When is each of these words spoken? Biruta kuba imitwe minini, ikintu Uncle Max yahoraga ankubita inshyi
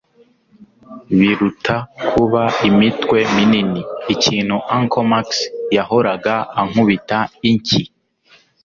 Biruta 1.17 1.75
kuba 2.09 2.43
imitwe 2.69 3.17
minini, 3.35 3.81
ikintu 4.13 4.55
Uncle 4.77 5.03
Max 5.11 5.27
yahoraga 5.77 6.35
ankubita 6.59 7.17
inshyi 7.49 7.83